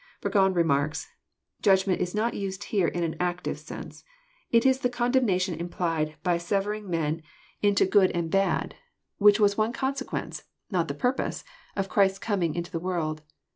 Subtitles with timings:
[0.19, 1.09] Burgon remarks:
[1.61, 4.03] Judgment Is not used here In an active sense
[4.49, 7.21] It is the condemnation implied bj severing men
[7.61, 8.11] into 172 EXPOSITORT THOUGHTS.
[8.11, 8.19] ^ood
[8.55, 8.75] and bad,
[9.19, 11.43] which was one consequence (not the purpose)
[11.75, 13.21] of Christ's coming into the world.